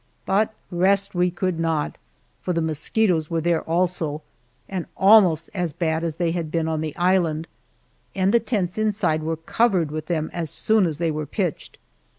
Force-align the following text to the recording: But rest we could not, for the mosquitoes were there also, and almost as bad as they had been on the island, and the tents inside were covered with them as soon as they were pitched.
But 0.25 0.51
rest 0.71 1.13
we 1.13 1.29
could 1.29 1.59
not, 1.59 1.99
for 2.41 2.53
the 2.53 2.59
mosquitoes 2.61 3.29
were 3.29 3.39
there 3.39 3.61
also, 3.61 4.23
and 4.67 4.87
almost 4.97 5.47
as 5.53 5.73
bad 5.73 6.03
as 6.03 6.15
they 6.15 6.31
had 6.31 6.49
been 6.49 6.67
on 6.67 6.81
the 6.81 6.95
island, 6.95 7.45
and 8.15 8.33
the 8.33 8.39
tents 8.39 8.79
inside 8.79 9.21
were 9.21 9.37
covered 9.37 9.91
with 9.91 10.07
them 10.07 10.31
as 10.33 10.49
soon 10.49 10.87
as 10.87 10.97
they 10.97 11.11
were 11.11 11.27
pitched. 11.27 11.77